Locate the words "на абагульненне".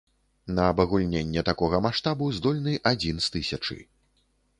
0.59-1.43